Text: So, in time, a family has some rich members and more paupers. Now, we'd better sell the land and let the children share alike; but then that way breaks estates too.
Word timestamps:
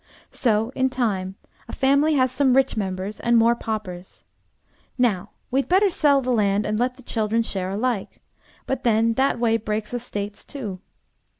So, 0.31 0.71
in 0.73 0.89
time, 0.89 1.35
a 1.67 1.71
family 1.73 2.15
has 2.15 2.31
some 2.31 2.55
rich 2.55 2.75
members 2.75 3.19
and 3.19 3.37
more 3.37 3.53
paupers. 3.55 4.23
Now, 4.97 5.29
we'd 5.51 5.67
better 5.69 5.91
sell 5.91 6.21
the 6.23 6.31
land 6.31 6.65
and 6.65 6.79
let 6.79 6.95
the 6.95 7.03
children 7.03 7.43
share 7.43 7.69
alike; 7.69 8.19
but 8.65 8.81
then 8.83 9.13
that 9.13 9.37
way 9.37 9.57
breaks 9.57 9.93
estates 9.93 10.43
too. 10.43 10.79